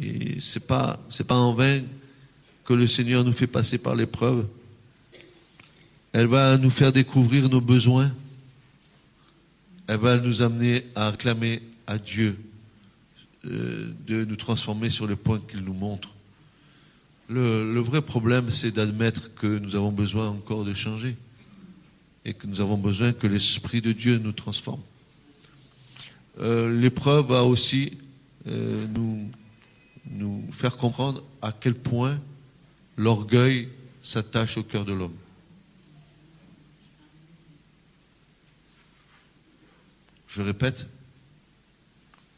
[0.01, 1.83] Et pas c'est pas en vain
[2.65, 4.47] que le Seigneur nous fait passer par l'épreuve.
[6.13, 8.13] Elle va nous faire découvrir nos besoins.
[9.89, 12.39] Elle va nous amener à réclamer à Dieu
[13.45, 16.11] euh, de nous transformer sur le point qu'il nous montre.
[17.29, 21.17] Le vrai problème, c'est d'admettre que nous avons besoin encore de changer
[22.25, 24.81] et que nous avons besoin que l'Esprit de Dieu nous transforme.
[26.41, 27.99] Euh, L'épreuve va aussi
[28.47, 29.31] euh, nous,
[30.11, 32.21] nous faire comprendre à quel point
[32.97, 33.69] l'orgueil
[34.03, 35.15] s'attache au cœur de l'homme.
[40.29, 40.87] Je répète,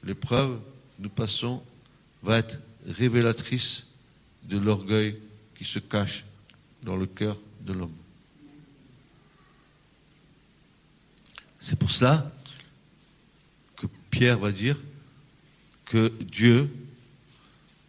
[0.03, 1.63] l'épreuve que nous passons
[2.23, 3.87] va être révélatrice
[4.45, 5.17] de l'orgueil
[5.57, 6.25] qui se cache
[6.83, 7.95] dans le cœur de l'homme.
[11.65, 12.31] C'est pour cela
[13.77, 14.77] que Pierre va dire
[15.87, 16.69] que Dieu,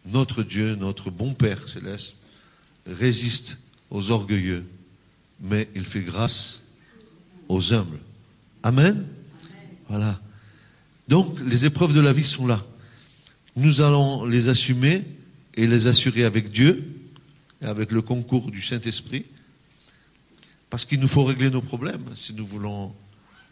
[0.06, 2.16] notre Dieu, notre bon Père céleste,
[2.86, 3.58] résiste
[3.90, 4.64] aux orgueilleux,
[5.42, 6.62] mais il fait grâce
[7.50, 7.98] aux humbles.
[8.62, 9.06] Amen.
[9.90, 10.22] Voilà.
[11.06, 12.64] Donc, les épreuves de la vie sont là.
[13.56, 15.04] Nous allons les assumer
[15.52, 16.82] et les assurer avec Dieu
[17.60, 19.26] et avec le concours du Saint-Esprit,
[20.70, 22.94] parce qu'il nous faut régler nos problèmes si nous voulons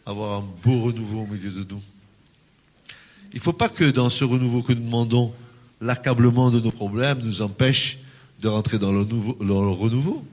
[0.05, 1.81] avoir un beau renouveau au milieu de nous.
[3.33, 5.33] Il ne faut pas que dans ce renouveau que nous demandons,
[5.81, 7.99] l'accablement de nos problèmes nous empêche
[8.41, 10.25] de rentrer dans le, renouveau.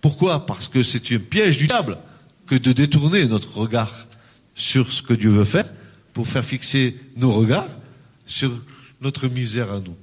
[0.00, 0.46] Pourquoi?
[0.46, 1.98] Parce que c'est un piège du diable
[2.46, 4.06] que de détourner notre regard
[4.54, 5.72] sur ce que Dieu veut faire
[6.12, 7.68] pour faire fixer nos regards
[8.26, 8.50] sur
[9.00, 9.96] notre misère à nous.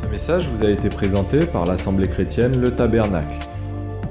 [0.00, 3.38] Ce message vous a été présenté par l'Assemblée chrétienne Le Tabernacle.